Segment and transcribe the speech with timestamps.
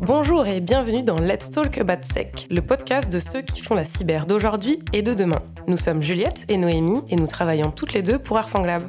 [0.00, 3.84] Bonjour et bienvenue dans Let's Talk About Sec, le podcast de ceux qui font la
[3.84, 5.40] cyber d'aujourd'hui et de demain.
[5.68, 8.82] Nous sommes Juliette et Noémie et nous travaillons toutes les deux pour Arfanglab.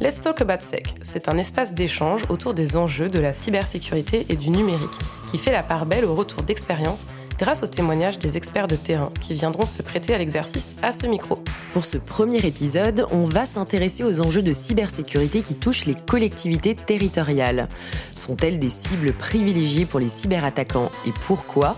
[0.00, 4.36] Let's Talk About Sec, c'est un espace d'échange autour des enjeux de la cybersécurité et
[4.36, 4.88] du numérique,
[5.28, 7.04] qui fait la part belle au retour d'expérience
[7.36, 11.08] grâce aux témoignages des experts de terrain qui viendront se prêter à l'exercice à ce
[11.08, 11.42] micro.
[11.72, 16.76] Pour ce premier épisode, on va s'intéresser aux enjeux de cybersécurité qui touchent les collectivités
[16.76, 17.68] territoriales.
[18.14, 21.76] Sont-elles des cibles privilégiées pour les cyberattaquants et pourquoi?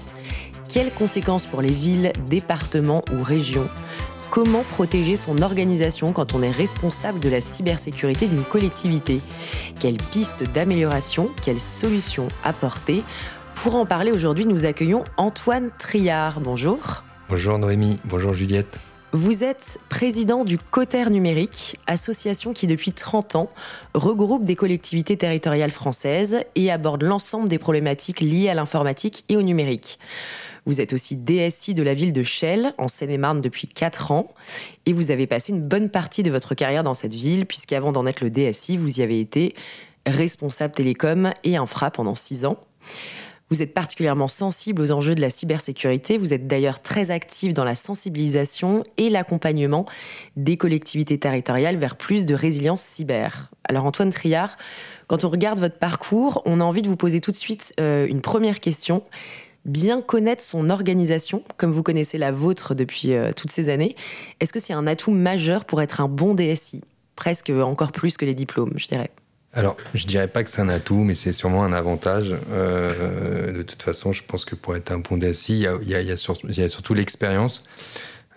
[0.68, 3.66] Quelles conséquences pour les villes, départements ou régions?
[4.30, 9.20] Comment protéger son organisation quand on est responsable de la cybersécurité d'une collectivité?
[9.80, 13.02] Quelles pistes d'amélioration, quelles solutions apporter?
[13.56, 16.38] Pour en parler aujourd'hui, nous accueillons Antoine Triard.
[16.38, 17.02] Bonjour.
[17.28, 18.78] Bonjour Noémie, bonjour Juliette.
[19.12, 23.50] Vous êtes président du Coter Numérique, association qui depuis 30 ans
[23.94, 29.42] regroupe des collectivités territoriales françaises et aborde l'ensemble des problématiques liées à l'informatique et au
[29.42, 29.98] numérique.
[30.66, 34.34] Vous êtes aussi DSI de la ville de Chelles, en Seine-et-Marne, depuis 4 ans.
[34.86, 38.06] Et vous avez passé une bonne partie de votre carrière dans cette ville, puisqu'avant d'en
[38.06, 39.54] être le DSI, vous y avez été
[40.06, 42.58] responsable télécom et infra pendant 6 ans.
[43.50, 46.18] Vous êtes particulièrement sensible aux enjeux de la cybersécurité.
[46.18, 49.86] Vous êtes d'ailleurs très actif dans la sensibilisation et l'accompagnement
[50.36, 53.50] des collectivités territoriales vers plus de résilience cyber.
[53.64, 54.56] Alors Antoine Triard,
[55.08, 58.06] quand on regarde votre parcours, on a envie de vous poser tout de suite euh,
[58.06, 59.02] une première question.
[59.70, 63.94] Bien connaître son organisation, comme vous connaissez la vôtre depuis euh, toutes ces années,
[64.40, 66.80] est-ce que c'est un atout majeur pour être un bon DSI
[67.14, 69.12] Presque encore plus que les diplômes, je dirais.
[69.52, 72.34] Alors, je dirais pas que c'est un atout, mais c'est sûrement un avantage.
[72.50, 76.16] Euh, de toute façon, je pense que pour être un bon DSI, il y a,
[76.16, 77.62] surtout, l'expérience.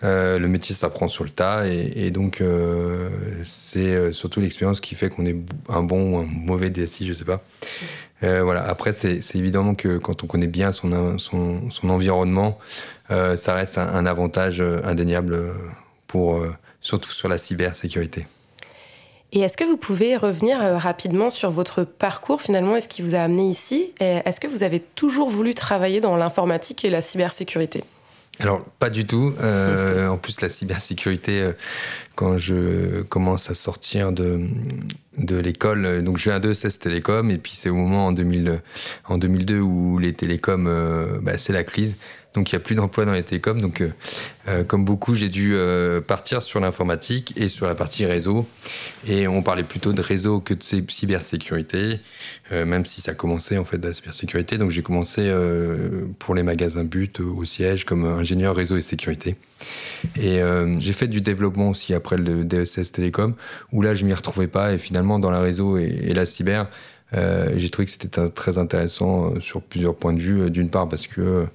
[0.04, 2.44] Euh, le métier s'apprend sur le tas, et, donc
[3.42, 5.36] c'est surtout l'expérience qui fait qu'on est
[5.68, 7.42] un bon ou un mauvais DSI, je sais pas.
[8.24, 8.66] Euh, voilà.
[8.66, 12.58] Après, c'est évidemment que quand on connaît bien son, son, son environnement,
[13.10, 15.38] euh, ça reste un, un, avantage indéniable
[16.06, 16.42] pour
[16.80, 18.26] surtout sur la cybersécurité.
[19.34, 23.16] Et est-ce que vous pouvez revenir euh, rapidement sur votre parcours finalement Est-ce qui vous
[23.16, 23.92] a amené ici?
[23.98, 27.82] Est-ce que vous avez toujours voulu travailler dans l'informatique et la cybersécurité?
[28.40, 29.32] Alors pas du tout.
[29.40, 31.52] Euh, en plus la cybersécurité, euh,
[32.14, 34.40] quand je commence à sortir de
[35.18, 38.60] de l'école, donc je viens de CES Télécom et puis c'est au moment en 2000
[39.08, 41.96] en 2002 où les télécoms, euh, bah, c'est la crise.
[42.34, 43.60] Donc il n'y a plus d'emplois dans les télécoms.
[43.60, 43.92] Donc euh,
[44.48, 45.56] euh, comme beaucoup, j'ai dû
[46.08, 48.44] partir sur l'informatique et sur la partie réseau.
[49.06, 52.00] Et on parlait plutôt de réseau que de cybersécurité,
[52.50, 54.58] même si ça commençait en fait de la cybersécurité.
[54.58, 55.32] Donc j'ai commencé
[56.18, 59.36] pour les magasins but au siège comme ingénieur réseau et sécurité.
[60.16, 63.34] Et euh, j'ai fait du développement aussi après le DSS Télécom,
[63.72, 64.72] où là je m'y retrouvais pas.
[64.72, 66.68] Et finalement dans la réseau et, la cyber,
[67.14, 70.50] euh, j'ai trouvé que c'était très intéressant euh, sur plusieurs points de vue.
[70.50, 71.46] D'une part parce que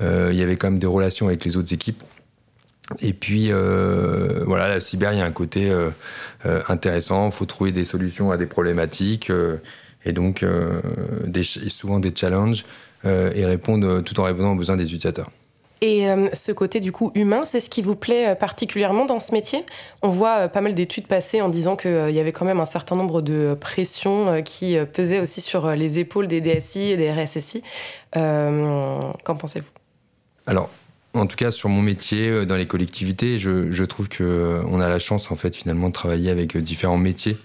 [0.00, 2.02] il y avait quand même des relations avec les autres équipes.
[3.00, 5.72] Et puis voilà, la cyber, il y a un côté
[6.68, 7.26] intéressant.
[7.26, 9.32] Il faut trouver des solutions à des problématiques
[10.04, 10.44] et donc
[11.68, 12.66] souvent des challenges
[13.04, 15.30] et répondre tout en répondant aux besoins des utilisateurs.
[15.80, 19.20] Et euh, ce côté du coup humain, c'est ce qui vous plaît euh, particulièrement dans
[19.20, 19.64] ce métier?
[20.02, 22.66] On voit euh, pas mal d'études passer en disant qu'il y avait quand même un
[22.66, 27.62] certain nombre de pressions qui pesaient aussi sur les épaules des DSI et des RSSI.
[28.14, 29.72] Qu'en pensez-vous?
[30.46, 30.70] Alors,
[31.14, 34.88] en tout cas, sur mon métier dans les collectivités, je, je trouve que on a
[34.88, 37.36] la chance en fait finalement de travailler avec différents métiers.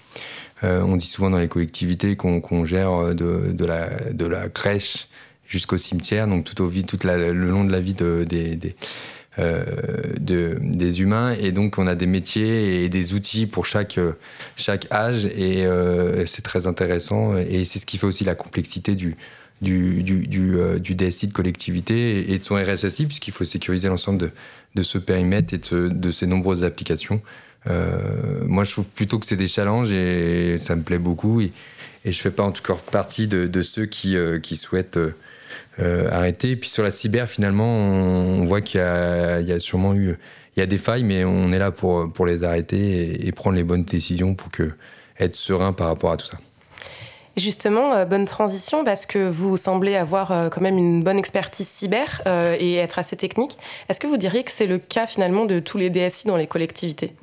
[0.62, 5.08] On dit souvent dans les collectivités qu'on qu gère de la crèche
[5.50, 8.76] jusqu'au cimetière, donc tout au vie, toute le long de la vie de, des, des,
[9.40, 9.64] euh,
[10.20, 11.34] de, des humains.
[11.34, 14.00] Et donc, on a des métiers et des outils pour chaque,
[14.58, 17.36] chaque âge, et euh, c'est très intéressant.
[17.36, 19.18] Et c'est ce qui fait aussi la complexité du,
[19.62, 23.88] du, du, du, euh, du DSI de collectivité et de son RSSI, puisqu'il faut sécuriser
[23.88, 24.32] l'ensemble de,
[24.76, 27.22] de ce périmètre et de, de ces nombreuses applications.
[28.46, 31.42] Moi, je trouve plutôt que c'est des challenges et ça me plaît beaucoup.
[31.42, 31.52] Et,
[32.04, 34.98] je fais pas en tout cas partie de, ceux qui, qui souhaitent
[35.80, 36.52] euh, arrêter.
[36.52, 40.18] Et puis sur la cyber, finalement, on, on voit qu'il y, y, a sûrement eu
[40.56, 43.32] il y a des failles, mais on est là pour, pour les arrêter et, et
[43.32, 44.74] prendre les bonnes décisions pour que,
[45.20, 46.38] être serein par rapport à tout ça.
[47.38, 51.68] Justement, euh, bonne transition parce que vous semblez avoir euh, quand même une bonne expertise
[51.68, 53.58] cyber euh, et être assez technique.
[53.88, 56.48] Est-ce que vous diriez que c'est le cas finalement de tous les DSI dans les
[56.48, 57.14] collectivités?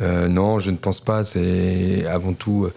[0.00, 1.22] Non, je ne pense pas.
[1.22, 2.68] C'est avant tout.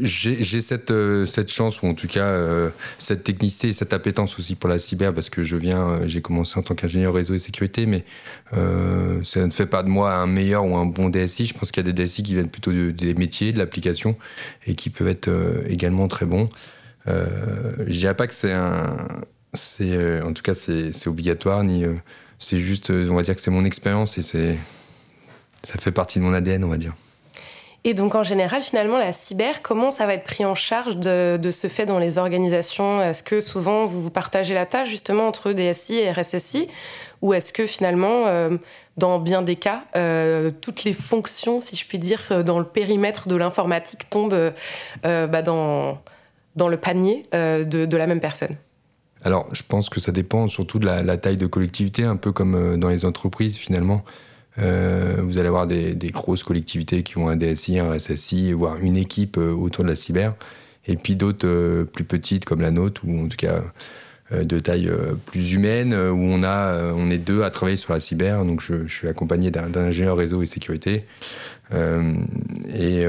[0.00, 4.38] J'ai cette, euh, cette chance, ou en tout cas euh, cette technicité et cette appétence
[4.38, 7.34] aussi pour la cyber, parce que je viens, euh, j'ai commencé en tant qu'ingénieur réseau
[7.34, 8.04] et sécurité, mais
[8.52, 11.46] ça ne fait pas de moi un meilleur ou un bon DSI.
[11.46, 14.16] Je pense qu'il y a des DSI qui viennent plutôt de, des métiers, de l'application,
[14.66, 15.30] et qui peuvent être
[15.68, 16.48] également très bons.
[17.06, 18.96] je dirais pas que c'est un,
[19.54, 21.84] c'est en tout cas c'est obligatoire ni
[22.38, 24.58] c'est juste, on va dire que c'est mon expérience et c'est
[25.66, 26.94] ça fait partie de mon ADN, on va dire.
[27.88, 31.50] Et donc en général, finalement, la cyber, comment ça va être pris en charge de,
[31.52, 33.00] ce fait dans les organisations?
[33.00, 36.66] Est-ce que souvent vous vous partagez la tâche justement entre DSI et RSSI
[37.22, 38.58] Ou est-ce que finalement, euh,
[38.96, 43.28] dans bien des cas, euh, toutes les fonctions, si je puis dire, dans le périmètre
[43.28, 46.00] de l'informatique tombent euh, bah, dans,
[46.56, 48.56] dans le panier de, la même personne?
[49.22, 52.32] Alors, je pense que ça dépend surtout de la, la taille de collectivité, un peu
[52.32, 54.02] comme dans les entreprises finalement.
[54.58, 58.96] Euh, vous allez avoir des, grosses collectivités qui ont un DSI, un RSSI, voire une
[58.96, 60.34] équipe euh, autour de la cyber.
[60.86, 63.62] Et puis d'autres euh, plus petites comme la nôtre, ou en tout cas
[64.32, 64.90] de taille
[65.26, 68.44] plus humaine, où on, a, on est deux à travailler sur la cyber.
[68.44, 71.04] Donc je, suis accompagné d'un ingénieur réseau et sécurité.
[71.72, 73.06] et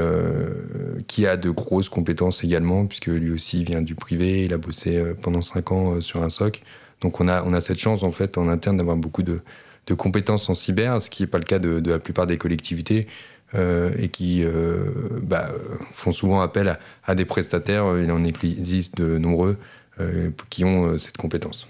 [1.07, 5.03] qui a de grosses compétences également, puisque lui aussi vient du privé, il a bossé
[5.19, 6.61] pendant cinq ans sur un SOC.
[7.01, 9.41] Donc on a, on a cette chance en fait en interne d'avoir beaucoup de,
[9.87, 13.07] de compétences en cyber, ce qui n'est pas le cas de, la plupart des collectivités.
[13.55, 14.89] Euh, et qui euh,
[15.21, 15.49] bah,
[15.93, 17.97] font souvent appel à, des prestataires.
[17.97, 19.55] Il en existe de nombreux
[20.01, 21.65] euh, qui ont cette compétence.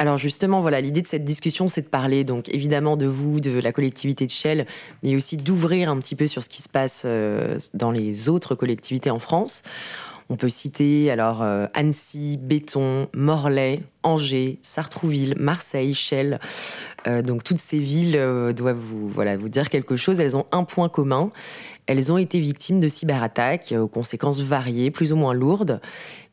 [0.00, 3.60] Alors justement, voilà, l'idée de cette discussion, c'est de parler donc évidemment de vous, de
[3.60, 4.66] la collectivité de Shell,
[5.04, 7.06] mais aussi d'ouvrir un petit peu sur ce qui se passe
[7.74, 9.62] dans les autres collectivités en France.
[10.30, 16.38] On peut citer alors euh, Annecy, Béton, Morlaix, Angers, Sartrouville, Marseille, Chelles.
[17.06, 20.20] Euh, donc toutes ces villes euh, doivent vous, voilà, vous dire quelque chose.
[20.20, 21.30] Elles ont un point commun.
[21.86, 25.80] Elles ont été victimes de cyberattaques aux conséquences variées, plus ou moins lourdes.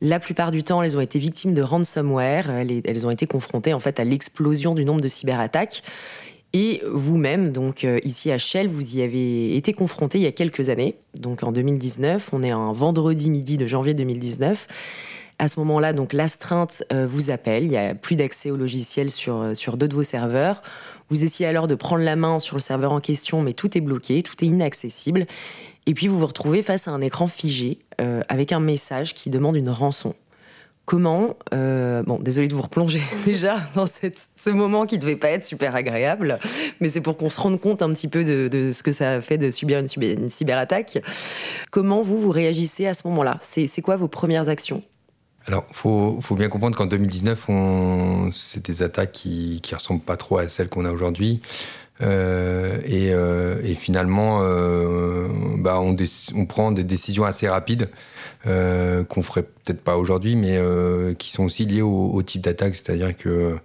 [0.01, 2.49] La plupart du temps, elles ont été victimes de ransomware.
[2.49, 5.83] Elles, ont été confrontées en fait à l'explosion du nombre de cyberattaques.
[6.57, 10.31] Et vous-même, donc euh, ici à Shell, vous y avez été confronté il y a
[10.31, 12.29] quelques années, donc en 2019.
[12.31, 14.65] On est un vendredi midi de janvier 2019.
[15.37, 17.65] À ce moment-là, donc l'astreinte euh, vous appelle.
[17.65, 20.61] Il n'y a plus d'accès au logiciel sur, euh, sur deux de vos serveurs.
[21.09, 23.81] Vous essayez alors de prendre la main sur le serveur en question, mais tout est
[23.81, 25.27] bloqué, tout est inaccessible.
[25.87, 29.55] Et puis vous vous retrouvez face à un écran figé avec un message qui demande
[29.55, 30.15] une rançon.
[30.85, 35.45] Comment, euh, bon, désolé de vous replonger déjà dans ce moment qui devait pas être
[35.45, 36.37] super agréable,
[36.79, 39.21] mais c'est pour qu'on se rende compte un petit peu de, ce que ça a
[39.21, 40.99] fait de subir une, cyberattaque.
[41.71, 43.39] Comment vous, vous réagissez à ce moment-là?
[43.41, 44.83] C'est, quoi vos premières actions?
[45.47, 47.47] Alors, faut, faut bien comprendre qu'en 2019,
[48.31, 51.41] c'est des attaques qui, qui ressemblent pas trop à celles qu'on a aujourd'hui.
[52.01, 54.39] Euh, euh, et, finalement,
[55.57, 57.89] bah, on, prend des décisions assez rapides
[58.47, 62.75] euh, qu'on ferait peut-être pas aujourd'hui, mais euh, qui sont aussi liés au, type d'attaque.
[62.75, 63.55] C'est-à-dire que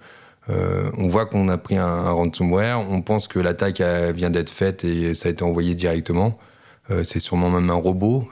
[0.48, 3.80] euh, on voit qu'on a pris un, ransomware, on pense que l'attaque
[4.14, 6.38] vient d'être faite et ça a été envoyé directement.
[7.04, 8.28] c'est sûrement même un robot,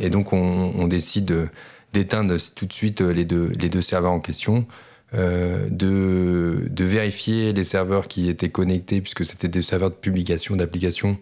[0.00, 1.48] et donc on, décide
[1.92, 4.66] d'éteindre tout de suite les deux serveurs en question.
[5.12, 11.18] De, de, vérifier les serveurs qui étaient connectés, puisque c'était des serveurs de publication d'applications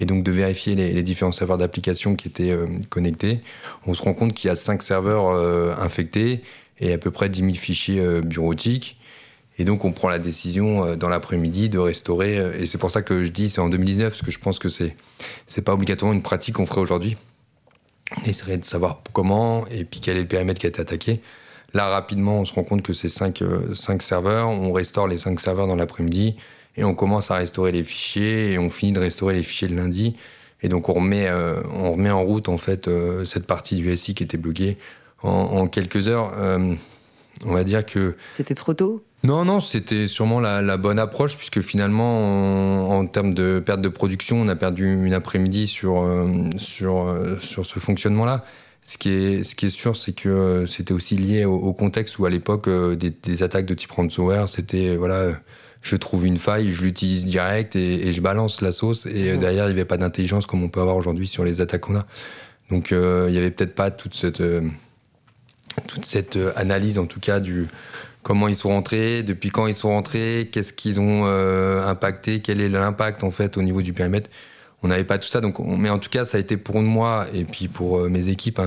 [0.00, 3.40] et donc de vérifier les, différents serveurs d'application qui étaient euh, connectés.
[3.86, 6.42] On se rend compte qu'il y a 5 serveurs euh, infectés
[6.78, 8.96] et à peu près 10 000 fichiers euh, bureautiques.
[9.58, 12.36] Et donc on prend la décision dans l'après-midi de restaurer.
[12.60, 14.68] et c'est pour ça que je dis c'est en 2019 parce que je pense que
[14.68, 14.94] c'est
[15.48, 17.16] c'est pas obligatoirement une pratique qu'on ferait aujourd'hui.
[18.16, 21.20] On essaierait de savoir comment et puis quel est le périmètre qui a été attaqué.
[21.74, 23.42] Là rapidement on se rend compte que c'est 5
[23.74, 24.48] cinq serveurs.
[24.48, 26.36] On restaure les 5 serveurs dans l'après-midi
[26.78, 29.76] et on commence à restaurer les fichiers et on finit de restaurer les fichiers le
[29.76, 30.16] lundi.
[30.62, 33.94] Et donc on remet, euh, on remet en route en fait euh, cette partie du
[33.96, 34.78] SI qui était bloquée
[35.22, 36.32] en, quelques heures.
[36.36, 36.74] Euh,
[37.44, 39.02] on va dire que c'était trop tôt?
[39.24, 44.40] Non, non, c'était sûrement la, bonne approche puisque finalement, en termes de perte de production,
[44.40, 46.08] on a perdu une après-midi sur
[46.56, 48.44] sur sur ce fonctionnement-là.
[48.82, 52.24] Ce qui est, ce qui est sûr, c'est que c'était aussi lié au, contexte où
[52.24, 55.34] à l'époque des, des, attaques de type ransomware, c'était voilà
[55.80, 59.06] je trouve une faille, je l'utilise direct et, je balance la sauce.
[59.06, 59.40] Et euh, mmh.
[59.40, 61.96] derrière, il n'y avait pas d'intelligence comme on peut avoir aujourd'hui sur les attaques qu'on
[61.96, 62.06] a.
[62.70, 64.68] Donc, euh, il n'y avait peut-être pas toute cette, euh,
[65.86, 67.68] toute cette analyse, en tout cas, du
[68.22, 72.68] comment ils sont rentrés, depuis quand ils sont rentrés, qu'est-ce qu'ils ont impacté, quel est
[72.68, 74.28] l'impact, en fait, au niveau du périmètre.
[74.82, 75.40] On n'avait pas tout ça.
[75.40, 78.60] Donc, mais en tout cas, ça a été pour moi et puis pour mes équipes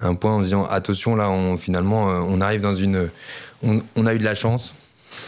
[0.00, 3.08] un, point en disant attention, là, on, finalement, on arrive dans une.
[3.62, 4.74] on a eu de la chance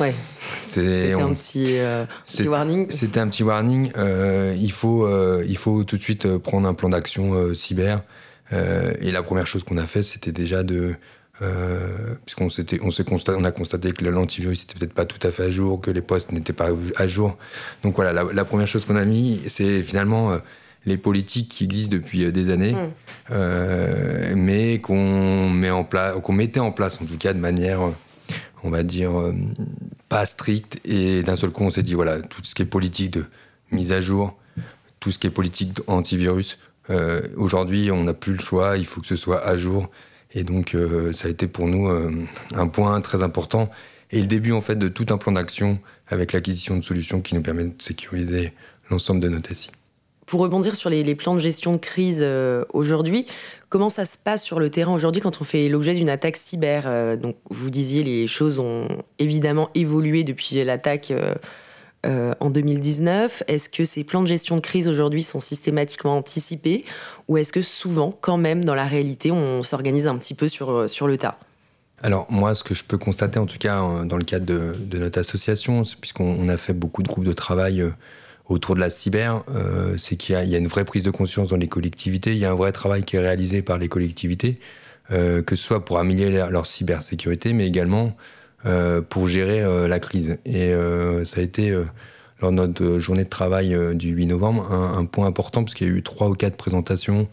[0.01, 0.15] Ouais.
[0.59, 2.05] C'était un petit, euh,
[2.47, 2.91] warning.
[2.91, 3.91] C'était un petit warning.
[3.97, 8.03] Euh, il, faut, euh, il faut tout de suite prendre un plan d'action cyber.
[8.53, 10.97] et la première chose qu'on a fait, c'était déjà de.
[12.25, 15.51] Puisqu'on s'était, on, on a constaté que l'antivirus n'était peut-être pas tout à fait à
[15.51, 17.37] jour, que les postes n'étaient pas à jour.
[17.83, 20.37] Donc voilà, la, première chose qu'on a mis, c'est finalement
[20.87, 24.35] les politiques qui existent depuis des années, mm.
[24.35, 27.81] mais qu'on met en place, qu'on mettait en place en tout cas de manière,
[28.65, 29.13] on va dire,
[30.09, 30.81] pas stricte.
[30.85, 33.25] Et d'un seul coup, on s'est dit voilà, tout ce qui est politique de
[33.71, 34.37] mise à jour,
[35.01, 36.59] tout ce qui est politique antivirus.
[37.37, 39.91] Aujourd'hui, on n'a plus le choix, il faut que ce soit à jour.
[40.35, 40.77] Et donc,
[41.15, 41.89] ça a été pour nous
[42.55, 43.71] un point très important
[44.11, 47.35] et le début en fait de tout un plan d'action avec l'acquisition de solutions qui
[47.35, 48.53] nous permettent de sécuriser
[48.91, 49.71] l'ensemble de nos SI.
[50.27, 53.27] Pour rebondir sur les, plans de gestion de crise euh, aujourd'hui,
[53.71, 56.85] comment ça se passe sur le terrain aujourd'hui quand on fait l'objet d'une attaque cyber
[56.87, 61.13] euh, Donc, vous disiez les choses ont évidemment évolué depuis l'attaque
[62.07, 63.43] euh, en 2019.
[63.49, 66.85] Est-ce que ces plans de gestion de crise aujourd'hui sont systématiquement anticipés
[67.29, 70.89] ou est-ce que souvent, quand même, dans la réalité, on s'organise un petit peu sur,
[70.89, 71.39] sur le tas?
[72.03, 75.19] Alors moi, ce que je peux constater, en tout cas dans le cadre de, notre
[75.19, 77.91] association, puisqu'on a fait beaucoup de groupes de travail euh,
[78.47, 81.57] autour de la cyber, euh, c'est qu'il y, a une vraie prise de conscience dans
[81.57, 84.61] les collectivités, il y a un vrai travail qui est réalisé par les collectivités,
[85.11, 88.17] euh, que ce soit pour améliorer leur cybersécurité, mais également
[89.09, 90.39] pour gérer la crise.
[90.45, 90.73] Et
[91.25, 91.71] ça a été,
[92.41, 95.91] lors de notre journée de travail du 8 novembre, un, point important, parce qu'il y
[95.91, 97.29] a eu trois ou quatre présentations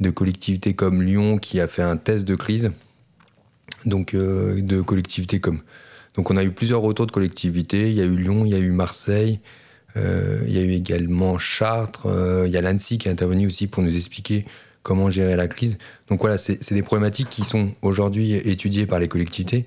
[0.00, 2.70] de collectivités comme Lyon qui a fait un test de crise
[3.84, 5.60] donc euh, de collectivités comme.
[6.14, 7.90] Donc on a eu plusieurs retours de collectivités.
[7.90, 9.40] Il y a eu Lyon, il y a eu Marseille,
[9.96, 12.06] euh, il y a eu également Chartres.
[12.06, 14.44] Euh, il y a l'ANSI qui est intervenu aussi pour nous expliquer
[14.82, 15.78] comment gérer la crise.
[16.08, 19.64] Donc voilà, c'est des problématiques qui sont aujourd'hui étudiées par les collectivités.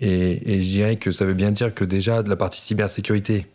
[0.00, 3.46] Et, et, je dirais que ça veut bien dire que déjà de la partie cybersécurité,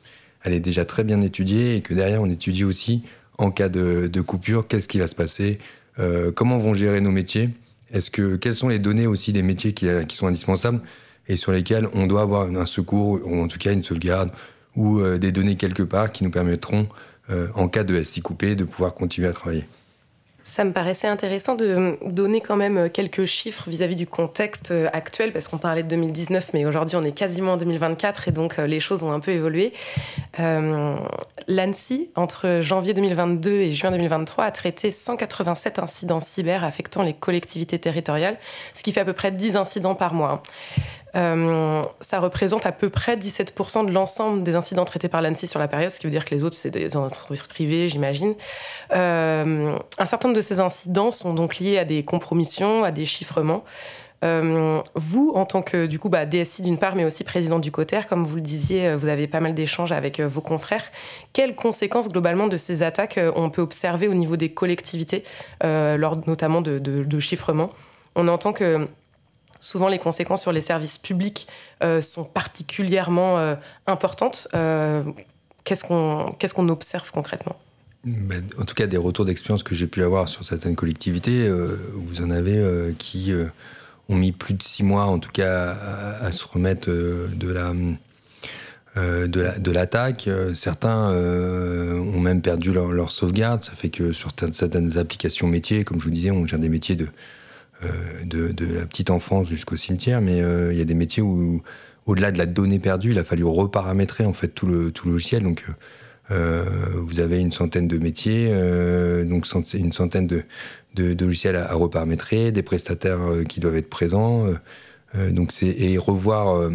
[0.43, 3.03] elle est déjà très bien étudiée et que derrière on étudie aussi
[3.37, 5.57] en cas de, de coupure, qu'est-ce qui va se passer,
[5.99, 7.49] euh, comment vont gérer nos métiers.
[7.91, 10.81] Est-ce que quelles sont les données aussi des métiers qui, euh, sont indispensables
[11.27, 14.31] et sur lesquels on doit avoir un secours ou en tout cas une sauvegarde
[14.75, 16.87] ou euh, des données quelque part qui nous permettront,
[17.29, 19.65] euh, en cas de SI coupé, de pouvoir continuer à travailler.
[20.45, 25.47] Ça me paraissait intéressant de donner quand même quelques chiffres vis-à-vis du contexte actuel, parce
[25.47, 29.03] qu'on parlait de 2019, mais aujourd'hui on est quasiment en 2024 et donc les choses
[29.03, 29.71] ont un peu évolué.
[30.37, 37.79] L'ANSI, entre janvier 2022 et juin 2023, a traité 187 incidents cyber affectant les collectivités
[37.79, 38.37] territoriales,
[38.73, 40.43] ce qui fait à peu près 10 incidents par mois.
[41.15, 45.59] Euh, ça représente à peu près 17% de l'ensemble des incidents traités par l'ANSI sur
[45.59, 48.35] la période, ce qui veut dire que les autres, c'est des entreprises privées, j'imagine.
[48.95, 53.05] Euh, un certain nombre de ces incidents sont donc liés à des compromissions, à des
[53.05, 53.63] chiffrements.
[54.23, 58.01] Euh, vous, en tant que coup bah, DSI d'une part, mais aussi président du COTER,
[58.07, 60.85] comme vous le disiez, vous avez pas mal d'échanges avec vos confrères.
[61.33, 65.23] Quelles conséquences globalement de ces attaques on peut observer au niveau des collectivités,
[65.61, 67.19] lors notamment de, de, de
[68.15, 68.87] On entend que
[69.63, 71.47] souvent les conséquences sur les services publics
[71.83, 73.55] euh, sont particulièrement euh,
[73.87, 74.49] importantes.
[74.53, 75.03] Euh,
[75.63, 77.55] qu'est-ce qu'on observe concrètement?
[78.03, 81.49] Ben, en tout cas, des retours d'expérience que j'ai pu avoir sur certaines collectivités,
[81.93, 83.31] vous en avez qui
[84.09, 85.73] ont mis plus de six mois, en tout cas,
[86.19, 87.95] à, se remettre de
[89.71, 90.29] l'attaque.
[90.53, 93.61] Certains ont même perdu leur, leur, sauvegarde.
[93.61, 96.97] Ça fait que sur certaines applications métiers, comme je vous disais, on gère des métiers
[96.97, 97.07] de
[97.83, 97.89] euh,
[98.25, 101.61] de, la petite enfance jusqu'au cimetière, mais euh, il y a des métiers où,
[102.05, 105.43] au-delà de la donnée perdue, il a fallu reparamétrer en fait tout le, tout logiciel.
[105.43, 105.65] Donc,
[106.31, 106.63] euh,
[106.95, 108.49] vous avez une centaine de métiers,
[109.25, 110.43] donc une centaine de,
[110.95, 114.47] de, logiciels à, reparamétrer, des prestataires qui doivent être présents.
[115.31, 116.69] donc c'est et revoir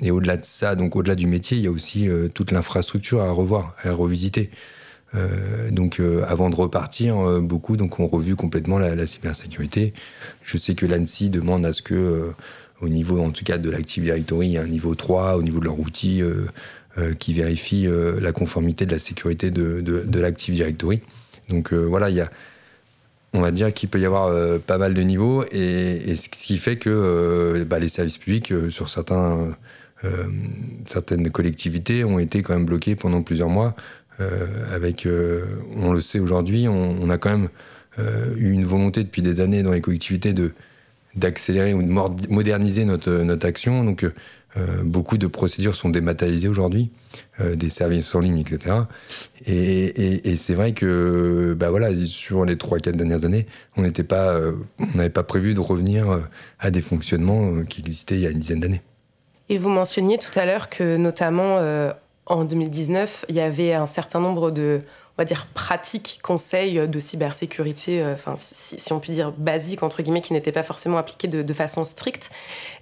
[0.00, 3.30] et au-delà de ça, donc au-delà du métier, il y a aussi toute l'infrastructure à
[3.30, 4.50] revoir, à revisiter.
[5.14, 9.92] Euh, donc euh, avant de repartir, euh, beaucoup donc ont revu complètement la, cybersécurité.
[10.42, 12.32] Je sais que l'ANSI demande à ce que,
[12.80, 15.42] au niveau en tout cas de l'Active Directory, il y ait un niveau 3 au
[15.42, 16.22] niveau de leur outil
[17.18, 17.86] qui vérifie
[18.20, 21.00] la conformité de la sécurité de, de, l'Active Directory.
[21.48, 22.30] Donc voilà, il y a,
[23.32, 26.76] on va dire qu'il peut y avoir pas mal de niveaux et, ce qui fait
[26.76, 29.56] que bah, les services publics sur certains,
[30.84, 34.01] certaines collectivités ont été quand même bloqués pendant plusieurs mois euh,
[34.72, 35.44] avec, euh,
[35.76, 37.48] on le sait aujourd'hui, on, a quand même
[37.98, 40.52] euh, eu une volonté depuis des années dans les collectivités de
[41.14, 41.90] d'accélérer ou de
[42.30, 43.84] moderniser notre, notre action.
[43.84, 44.06] Donc,
[44.82, 46.90] beaucoup de procédures sont dématérialisées aujourd'hui,
[47.38, 48.76] des services en ligne, etc.
[49.44, 54.40] Et, c'est vrai que, bah voilà, sur les 3-4 dernières années, on n'était pas,
[54.78, 56.06] on n'avait pas prévu de revenir
[56.58, 58.80] à des fonctionnements qui existaient il y a une dizaine d'années.
[59.50, 61.58] Et vous mentionniez tout à l'heure que, notamment
[62.26, 64.82] en 2019, il y avait un certain nombre de,
[65.16, 70.02] on va dire, pratiques, conseils de cybersécurité, euh, enfin, si, on peut dire basiques, entre
[70.02, 72.30] guillemets, qui n'étaient pas forcément appliqués de, façon stricte.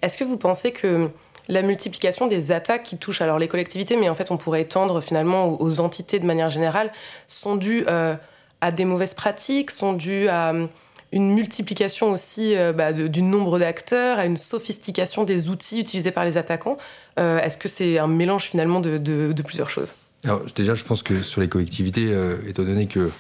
[0.02, 1.11] Est-ce que vous pensez que
[1.49, 5.00] la multiplication des attaques qui touchent alors les collectivités, mais en fait on pourrait étendre
[5.00, 6.92] finalement aux, entités de manière générale,
[7.26, 8.14] sont dues euh,
[8.61, 10.52] à des mauvaises pratiques, sont dues à
[11.12, 16.38] une multiplication aussi bah, du nombre d'acteurs, à une sophistication des outils utilisés par les
[16.38, 16.79] attaquants.
[17.17, 19.95] Est-ce que c'est un mélange finalement de, plusieurs choses?
[20.55, 23.11] Déjà, je pense que sur les collectivités, étant donné que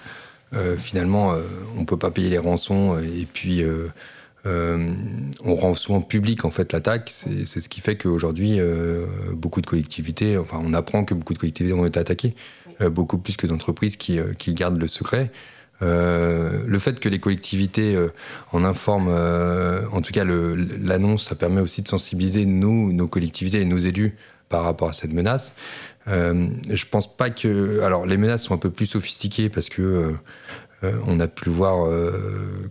[0.78, 1.34] finalement
[1.76, 3.64] on ne peut pas payer les rançons et puis
[4.46, 4.86] euh,
[5.44, 7.10] on rend souvent public en fait l'attaque.
[7.12, 11.38] C'est ce qui fait qu'aujourd'hui, euh, beaucoup de collectivités, enfin, on apprend que beaucoup de
[11.38, 12.34] collectivités ont été attaquées,
[12.80, 14.20] euh, beaucoup plus que d'entreprises qui,
[14.54, 15.30] gardent le secret.
[15.80, 17.96] Le fait que les collectivités
[18.52, 19.08] en informent,
[19.92, 24.16] en tout cas l'annonce, ça permet aussi de sensibiliser nous, nos collectivités et nos élus
[24.48, 25.54] par rapport à cette menace.
[26.06, 27.80] je pense pas que.
[27.80, 30.14] Alors, les menaces sont un peu plus sophistiquées parce que
[30.82, 32.12] euh, on a pu voir, euh,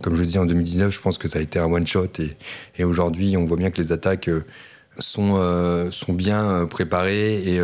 [0.02, 2.08] comme je le dis en 2019, je pense que ça a été un one-shot.
[2.78, 4.44] Et, aujourd'hui, on voit bien que les attaques euh,
[4.98, 5.38] sont,
[5.90, 7.36] sont bien préparées.
[7.48, 7.60] Et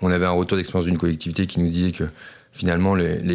[0.00, 2.04] on avait un retour d'expérience d'une collectivité qui nous disait que
[2.52, 3.32] finalement, il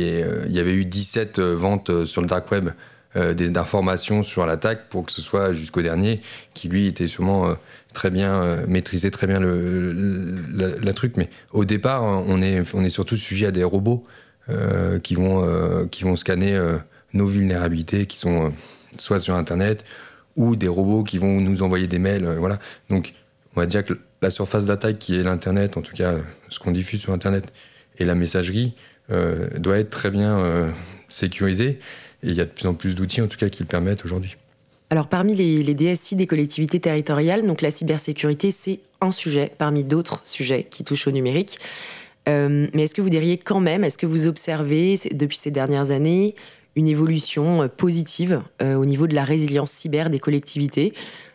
[0.47, 2.69] y avait eu 17 ventes sur le dark web
[3.15, 6.21] d'informations sur l'attaque pour que ce soit jusqu'au dernier,
[6.53, 7.55] qui lui était sûrement
[7.93, 11.17] très bien maîtrisé très bien le, truc.
[11.17, 14.05] Mais au départ, on est, on est surtout sujet à des robots
[14.49, 16.77] euh, qui, vont, euh, qui vont scanner euh,
[17.11, 18.53] nos vulnérabilités qui sont
[18.97, 19.83] soit sur Internet
[20.37, 22.25] ou des robots qui vont nous envoyer des mails.
[22.39, 22.57] voilà.
[22.89, 23.13] Donc,
[23.57, 26.13] on va dire que la surface d'attaque qui est l'Internet, en tout cas
[26.47, 27.51] ce qu'on diffuse sur Internet,
[27.97, 28.73] et la messagerie,
[29.09, 30.73] doit être très bien
[31.09, 31.79] sécurisée.
[32.23, 34.03] Et il y a de plus en plus d'outils, en tout cas, qui le permettent
[34.05, 34.35] aujourd'hui.
[34.89, 39.83] Alors, parmi les, les, DSI des collectivités territoriales, donc la cybersécurité, c'est un sujet parmi
[39.83, 41.59] d'autres sujets qui touchent au numérique.
[42.27, 45.91] Euh, mais est-ce que vous diriez quand même, est-ce que vous observez depuis ces dernières
[45.91, 46.35] années
[46.75, 50.93] une évolution euh, positive euh, au niveau de la résilience cyber des collectivités?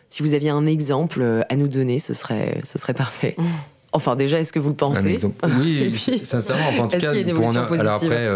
[0.09, 3.35] Si vous aviez un exemple à nous donner, ce serait, ce serait parfait.
[3.38, 3.45] Mmh.
[3.93, 5.19] Enfin, déjà, est-ce que vous le pensez
[5.61, 6.85] Oui, sincèrement.
[6.85, 8.29] en tout cas, pour alors après,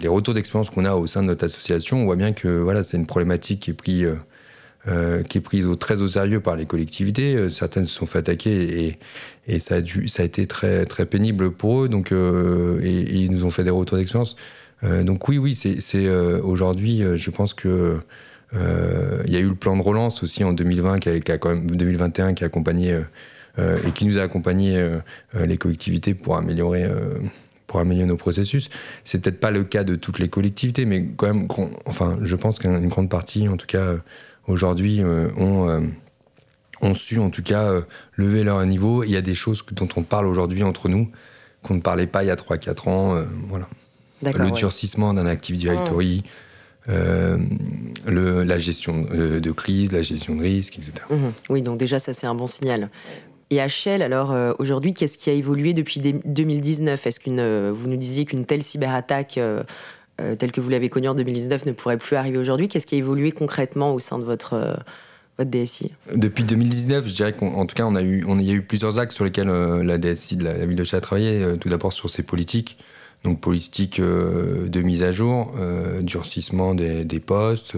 [0.00, 2.82] les retours d'expérience qu'on a au sein de notre association, on voit bien que voilà,
[2.82, 4.08] c'est une problématique qui est prise
[4.88, 7.36] euh, qui est prise au, très au sérieux par les collectivités.
[7.36, 8.98] Euh, certaines se sont fait attaquer et,
[9.46, 11.88] et ça, a dû, ça a été très, très pénible pour eux.
[11.88, 14.34] Donc, euh, et, ils nous ont fait des retours d'expérience.
[14.82, 18.00] donc oui, oui, c'est aujourd'hui, je pense que
[18.54, 21.38] il y a eu le plan de relance aussi en 2020 qui a, qui a
[21.38, 22.98] quand même 2021 qui a accompagné
[23.58, 24.82] et qui nous a accompagné
[25.34, 26.88] les collectivités pour améliorer
[27.72, 28.68] pour améliorer nos processus.
[29.02, 31.48] C'est peut-être pas le cas de toutes les collectivités, mais quand même,
[31.86, 33.96] enfin, je pense qu'une grande partie, en tout cas,
[34.46, 35.80] aujourd'hui euh, ont, euh,
[36.80, 37.82] ont su en tout cas euh,
[38.16, 39.04] lever leur niveau.
[39.04, 41.10] Il y a des choses dont on parle aujourd'hui entre nous
[41.62, 43.24] qu'on ne parlait pas il y a 3-4 ans.
[43.46, 43.68] voilà.
[44.22, 46.24] Le durcissement d'un Active Directory.
[46.88, 50.94] le, la gestion de crise, la gestion de risque, etc.
[51.08, 51.32] Mhm.
[51.50, 52.90] Oui, donc déjà, ça, c'est un bon signal.
[53.52, 58.24] Et Shell, alors, aujourd'hui, qu'est-ce qui a évolué depuis 2019 Est-ce qu'une, vous nous disiez
[58.24, 59.38] qu'une telle cyberattaque
[60.20, 62.68] euh, tel que vous l'avez connu en 2019 ne pourrait plus arriver aujourd'hui.
[62.68, 64.74] Qu'est-ce qui a évolué concrètement au sein de votre, euh,
[65.38, 68.54] votre DSI Depuis 2019, je dirais qu'en tout cas, on a eu, il y a
[68.54, 71.56] eu plusieurs axes sur lesquels euh, la DSI de la, ville de Chat a travaillé.
[71.58, 72.76] tout d'abord sur ses politiques.
[73.24, 75.54] Donc politique de mise à jour,
[76.00, 77.76] durcissement des, des postes,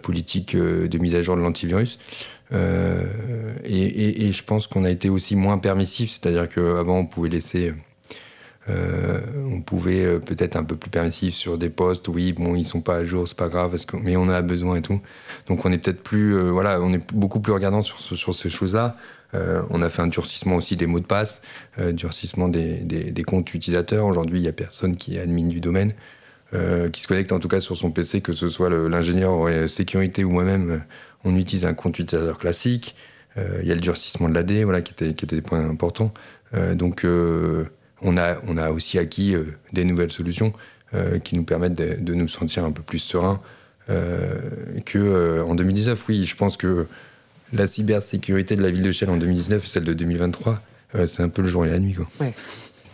[0.00, 1.98] politique de mise à jour de l'antivirus.
[2.54, 7.72] Et, et, je pense qu'on a été aussi moins permissif, c'est-à-dire qu'avant on pouvait laisser
[8.70, 9.20] euh,
[9.52, 12.08] on pouvait euh, peut-être un peu plus permissif sur des postes.
[12.08, 14.40] Oui, bon, ils sont pas à jour, c'est pas grave, parce que, mais on a
[14.42, 15.00] besoin et tout.
[15.46, 18.48] Donc on est peut-être plus, euh, voilà, on est beaucoup plus regardant sur, sur ces
[18.48, 18.96] choses-là.
[19.70, 21.42] on a fait un durcissement aussi des mots de passe,
[21.92, 24.06] durcissement des, des, comptes utilisateurs.
[24.06, 25.92] Aujourd'hui, il y a personne qui est admin du domaine,
[26.92, 30.30] qui se connecte en tout cas sur son PC, que ce soit l'ingénieur sécurité ou
[30.30, 30.84] moi-même.
[31.24, 32.94] On utilise un compte utilisateur classique.
[33.36, 36.14] Il y a le durcissement de l'AD, voilà, qui était, qui était des points importants.
[36.74, 37.04] donc
[38.04, 40.52] on a, on a aussi acquis euh, des nouvelles solutions
[40.92, 43.40] euh, qui nous permettent de, nous sentir un peu plus sereins
[43.90, 44.38] euh,
[44.84, 46.04] qu'en 2019.
[46.08, 46.86] Oui, je pense que
[47.52, 50.60] la cybersécurité de la ville de Chelles en 2019 celle de 2023,
[51.06, 51.94] c'est un peu le jour et la nuit.
[51.94, 52.06] Quoi.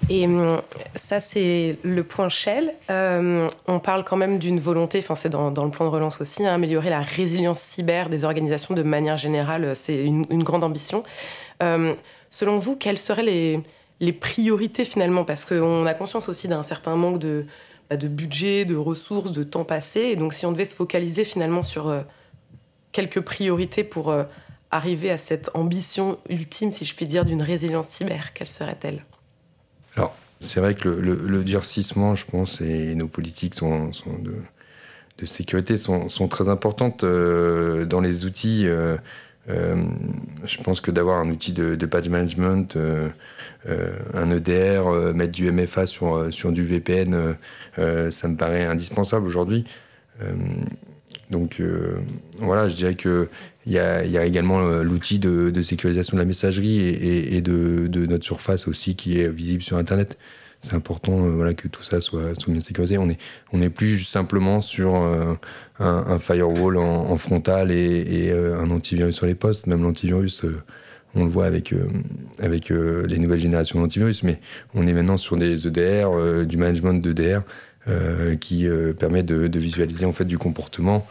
[0.08, 0.60] Et hum,
[0.94, 2.72] ça, c'est le point Shell.
[2.88, 6.54] on parle quand même d'une volonté, enfin c'est dans, le plan de relance aussi, hein,
[6.54, 9.76] améliorer la résilience cyber des organisations de manière générale.
[9.76, 11.04] C'est une, grande ambition.
[11.60, 13.62] selon vous, quels seraient
[14.00, 17.44] les, priorités finalement, parce qu'on a conscience aussi d'un certain manque de,
[17.90, 20.00] bah, de budget, de ressources, de temps passé.
[20.00, 22.02] Et donc si on devait se focaliser finalement sur euh,
[22.92, 24.22] quelques priorités pour euh,
[24.70, 29.04] arriver à cette ambition ultime, si je puis dire, d'une résilience cyber, quelle serait-elle
[29.96, 33.90] Alors, c'est vrai que le, durcissement, je pense, et nos politiques sont,
[34.22, 38.66] de, sécurité sont, très importantes euh, dans les outils
[40.44, 42.78] je pense que d'avoir un outil de, patch management,
[43.66, 47.36] un EDR, mettre du MFA sur, sur du VPN,
[47.76, 49.64] ça me paraît indispensable aujourd'hui.
[51.30, 51.62] Donc
[52.38, 53.28] voilà, je dirais que
[53.66, 58.96] il y, a, également l'outil de, sécurisation de la messagerie et, de, notre surface aussi
[58.96, 60.18] qui est visible sur Internet
[60.60, 62.98] c'est important euh, voilà, que tout ça soit, bien sécurisé.
[62.98, 63.18] On n'est
[63.52, 65.34] on est plus simplement sur euh,
[65.78, 69.66] un, firewall en, frontal et, euh, un antivirus sur les postes.
[69.66, 70.44] Même l'antivirus,
[71.14, 71.74] on le voit avec,
[72.38, 74.38] avec les nouvelles générations d'antivirus, mais
[74.74, 77.40] on est maintenant sur des EDR, du management d'EDR,
[78.40, 81.06] qui permet de, visualiser en fait du comportement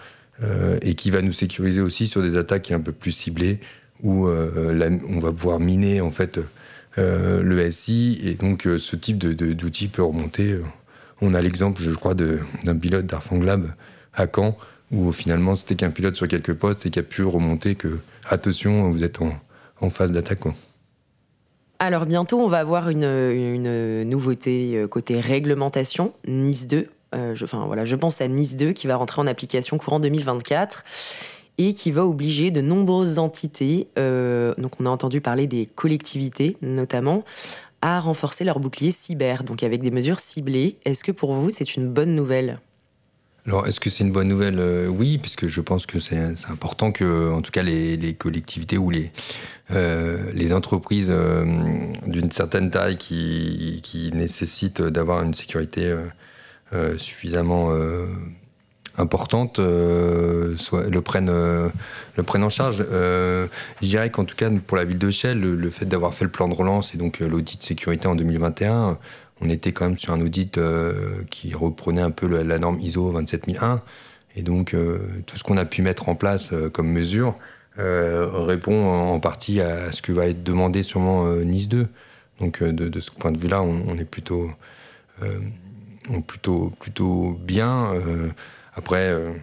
[0.82, 3.60] et qui va nous sécuriser aussi sur des attaques un peu plus ciblées
[4.02, 6.40] où on va pouvoir miner en fait
[6.98, 10.52] euh, le SI, et donc euh, ce type d'outil peut remonter.
[10.52, 10.64] Euh,
[11.22, 13.74] on a l'exemple, je crois, d'un pilote d'Arfanglab
[14.14, 14.58] à Caen,
[14.92, 18.90] où finalement c'était qu'un pilote sur quelques postes et qui a pu remonter que, attention,
[18.90, 20.40] vous êtes en, phase d'attaque.
[21.80, 26.90] Alors bientôt, on va avoir une, nouveauté côté réglementation, NIS 2.
[27.14, 30.84] je, pense à NIS 2 qui va rentrer en application courant 2024
[31.60, 36.56] et qui va obliger de nombreuses entités, euh, donc on a entendu parler des collectivités
[36.62, 37.24] notamment,
[37.82, 40.78] à renforcer leur bouclier cyber, donc avec des mesures ciblées.
[40.86, 42.60] Est-ce que pour vous c'est une bonne nouvelle?
[43.48, 44.60] Alors, est-ce que c'est une bonne nouvelle?
[44.60, 48.90] Euh, Oui, puisque je pense que c'est important que, en tout cas, les, collectivités ou
[48.90, 49.12] les,
[49.72, 51.14] euh, les entreprises
[52.06, 55.96] d'une certaine taille qui, qui nécessitent d'avoir une sécurité
[56.98, 57.72] suffisamment
[59.00, 60.56] importantes euh,
[60.90, 61.70] le, prennent, euh,
[62.16, 62.84] le prennent en charge.
[62.92, 63.48] Euh,
[63.82, 66.32] je dirais qu'en tout cas, pour la ville de Chelles, le, fait d'avoir fait le
[66.32, 68.98] plan de relance et donc l'audit de sécurité en 2021,
[69.42, 70.60] on était quand même sur un audit
[71.30, 73.82] qui reprenait un peu la norme ISO 27001.
[74.36, 74.76] Et donc,
[75.26, 77.36] tout ce qu'on a pu mettre en place comme mesure
[77.78, 81.88] répond en partie à ce que va être demandé sûrement Nice 2.
[82.40, 84.50] Donc, de, ce point de vue-là, on, est plutôt,
[86.28, 87.94] plutôt, plutôt bien.
[88.80, 89.34] Après, euh,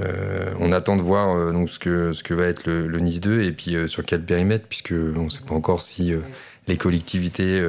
[0.00, 3.20] euh, on attend de voir euh, donc ce que, ce que va être le, Nice
[3.20, 6.12] 2 et puis sur quel périmètre, puisque on ne sait pas encore si
[6.66, 7.64] les collectivités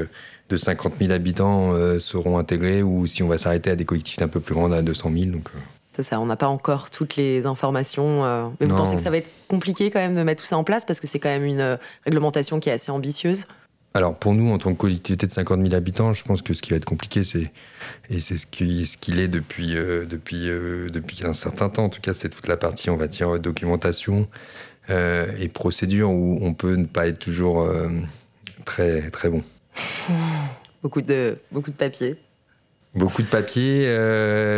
[0.49, 4.29] de 50 000 habitants seront intégrées ou si on va s'arrêter à des collectivités un
[4.29, 5.25] peu plus grandes à 200 000.
[5.31, 5.49] Donc,
[5.91, 8.23] c'est ça, on n'a pas encore toutes les informations.
[8.59, 10.63] mais vous pensez que ça va être compliqué quand même de mettre tout ça en
[10.63, 13.45] place parce que c'est quand même une réglementation qui est assez ambitieuse?
[13.97, 16.61] Alors pour nous, en tant que collectivité de 50 000 habitants, je pense que ce
[16.61, 17.51] qui va être compliqué, c'est
[18.11, 21.85] et c'est ce qu'il ce est depuis euh, depuis euh, depuis un certain temps.
[21.85, 24.27] En tout cas, c'est toute la partie, on va dire, documentation
[24.91, 27.67] euh, et procédure où on peut ne pas être toujours
[28.65, 29.41] très très bon.
[30.83, 32.15] Beaucoup de beaucoup de papier.
[32.93, 33.89] Beaucoup de papier,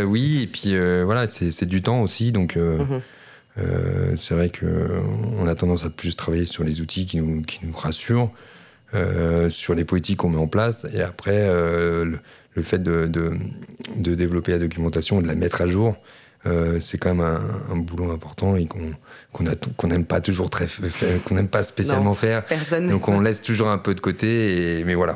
[0.06, 2.56] oui, et puis voilà, c'est du temps aussi, donc.
[2.58, 3.02] Mhm.
[4.16, 7.74] c'est vrai qu'on a tendance à plus travailler sur les outils qui nous, qui nous
[7.74, 8.32] rassurent,
[8.96, 10.88] euh, sur les politiques qu'on met en place.
[10.92, 12.18] Et après, euh,
[12.56, 15.96] le, fait de, de, développer la documentation, de la mettre à jour,
[16.46, 17.40] euh, c'est quand même
[17.72, 18.94] un, boulot important et qu'on
[19.34, 20.68] qu'on n'aime pas toujours très
[21.26, 22.44] qu'on n'aime pas spécialement faire.
[22.90, 24.80] Donc on laisse toujours un peu de côté.
[24.80, 25.16] Et, mais voilà.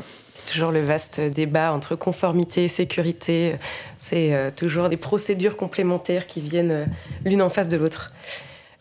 [0.51, 3.55] Toujours le vaste débat entre conformité et sécurité.
[3.99, 6.87] C'est toujours des procédures complémentaires qui viennent
[7.23, 8.11] l'une en face de l'autre.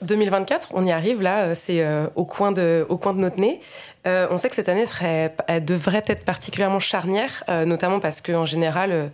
[0.03, 3.61] 2024, on y arrive là, c'est au, coin de, au coin de notre nez.
[4.07, 8.21] Euh, on sait que cette année serait, elle devrait être particulièrement charnière, euh, notamment parce
[8.21, 9.07] qu'en général, euh,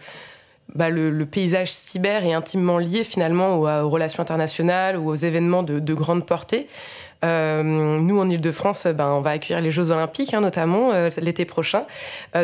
[0.74, 5.94] bah, le, paysage cyber est intimement lié finalement aux, relations internationales ou aux événements de,
[5.94, 6.68] grande portée.
[7.22, 11.84] nous, en Ile-de-France, ben, on va accueillir les Jeux Olympiques, hein, notamment l'été prochain.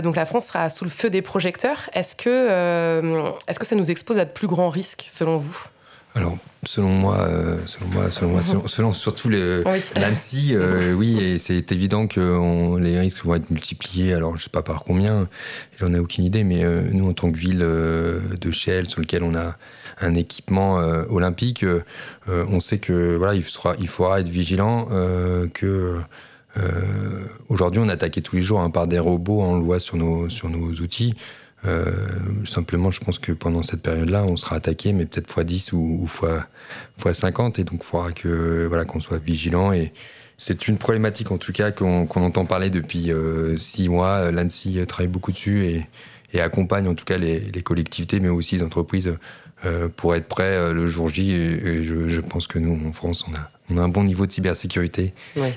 [0.03, 1.91] donc la France sera sous le feu des projecteurs.
[1.93, 5.69] Est-ce que, est-ce que ça nous expose à de plus grands risques, selon vous?
[6.17, 9.63] Alors, selon moi, euh, selon moi, selon moi, selon, surtout les
[9.97, 14.15] l'ANSI, euh, oui, et c'est évident que les risques vont être multipliés.
[14.15, 15.29] Alors, je sais pas par combien,
[15.77, 19.25] j'en ai aucune idée, mais euh, nous, en tant que ville de Shell, sur lequel
[19.25, 19.57] on a
[20.01, 20.77] un équipement
[21.09, 21.65] olympique,
[22.29, 24.89] on sait que voilà, il faudra, il faudra être vigilant
[25.53, 26.01] que
[27.49, 29.97] aujourd'hui, on est attaqué tous les jours hein, par des robots, on le voit sur
[29.97, 31.15] nos sur nos outils.
[31.67, 31.91] Euh,
[32.45, 36.07] simplement, je pense que pendant cette période-là, on sera attaqué, mais peut-être fois 10 ou,
[36.07, 36.47] fois,
[36.99, 37.59] fois 50.
[37.59, 39.73] Et donc, il faudra que, voilà, qu'on soit vigilant.
[39.73, 39.93] Et
[40.37, 44.31] c'est une problématique, en tout cas, qu'on entend parler depuis euh, six mois.
[44.31, 45.87] L'ANSI travaille beaucoup dessus et,
[46.33, 49.17] et, accompagne, en tout cas, les, les collectivités, mais aussi les entreprises
[49.65, 51.33] euh, pour être prêts le jour J.
[51.33, 54.27] Et, je, je, pense que nous, en France, on a, on a un bon niveau
[54.27, 55.15] de cybersécurité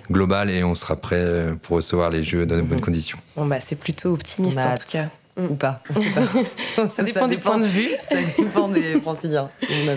[0.09, 2.83] global et on sera prêt pour recevoir les jeux dans de bonnes mhm.
[2.85, 3.17] conditions.
[3.35, 5.09] Bon, bah, c'est plutôt optimiste, en tout cas.
[5.37, 5.81] Ou pas,
[6.89, 7.89] ça, dépend des points de vue.
[8.01, 9.49] Ça dépend des franciliens.
[9.63, 9.87] On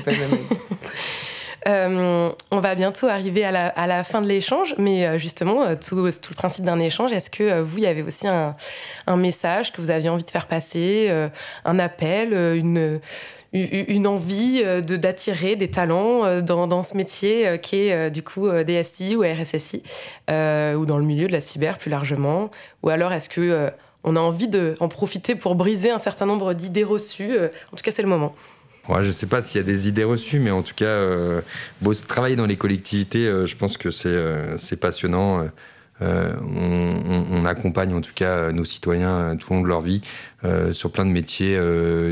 [1.66, 6.78] on va bientôt arriver à la, fin de l'échange, mais justement, tout, le principe d'un
[6.78, 8.54] échange, est-ce que vous, il y avait aussi un,
[9.16, 11.10] message que vous aviez envie de faire passer,
[11.64, 13.00] un appel, une
[13.52, 19.22] une envie de d'attirer des talents dans, ce métier qui est du coup DSI ou
[19.22, 19.82] RSSI
[20.28, 22.50] ou dans le milieu de la cyber plus largement?
[22.82, 23.70] Ou alors est-ce que
[24.04, 27.36] on a envie d'en profiter pour briser un certain nombre d'idées reçues.
[27.36, 28.34] Euh, en tout cas, c'est le moment.
[28.88, 30.86] Ouais, je ne sais pas s'il y a des idées reçues, mais en tout cas,
[30.86, 31.42] euh,
[32.08, 35.46] travailler dans les collectivités, euh, je pense que c'est passionnant.
[36.00, 40.00] On, accompagne en tout cas nos citoyens tout au long de leur vie
[40.72, 41.60] sur plein de métiers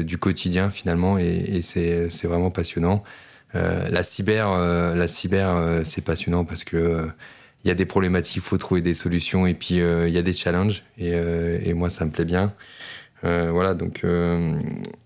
[0.05, 3.03] du quotidien finalement, et, et c'est vraiment passionnant.
[3.55, 4.51] la cyber,
[4.95, 7.09] la cyber, c'est passionnant parce que
[7.65, 10.19] il y a des problématiques, il faut trouver des solutions et puis euh, il y
[10.19, 12.53] a des challenges et, euh, et, moi ça me plaît bien.
[13.25, 14.05] Euh, voilà, donc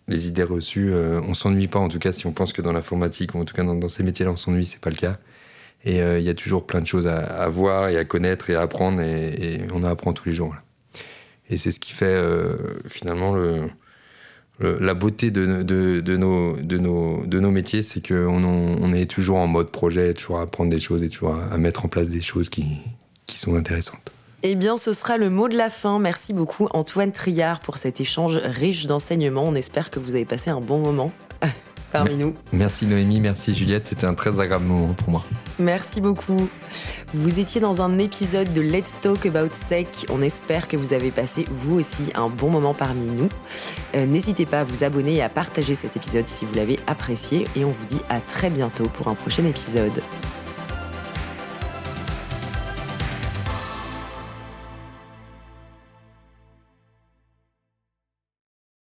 [0.08, 3.34] les idées reçues, on s'ennuie pas en tout cas si on pense que dans l'informatique
[3.34, 5.18] ou en tout cas dans, ces métiers-là on s'ennuie, c'est pas le cas.
[5.84, 8.60] Et il y a toujours plein de choses à, voir et à connaître et à
[8.60, 10.54] apprendre et, et on apprend tous les jours.
[11.48, 12.22] Et c'est ce qui fait
[12.86, 13.62] finalement le,
[14.62, 15.46] la beauté de,
[16.16, 21.03] nos, métiers, c'est qu'on on est toujours en mode projet, toujours à apprendre des choses
[21.03, 22.66] et toujours à, mettre en place des choses qui,
[23.27, 24.12] qui sont intéressantes.
[24.44, 26.01] Eh bien, ce sera le mot de la fin.
[26.01, 29.44] Merci beaucoup Antoine Triard pour cet échange riche d'enseignements.
[29.44, 31.12] On espère que vous avez passé un bon moment
[31.92, 32.35] parmi nous.
[32.52, 35.24] Merci Noémie, merci Juliette, c'était un très agréable moment pour moi.
[35.59, 36.48] Merci beaucoup.
[37.14, 40.07] Vous étiez dans un épisode de Let's Talk About Sec.
[40.11, 43.28] On espère que vous avez passé vous aussi un bon moment parmi nous.
[43.94, 47.46] Euh, n'hésitez pas à vous abonner et à partager cet épisode si vous l'avez apprécié
[47.55, 50.02] et on vous dit à très bientôt pour un prochain épisode.